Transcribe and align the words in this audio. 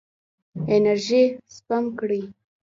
انرژي 0.73 1.23
سپم 1.55 1.83
کړئ. 1.99 2.21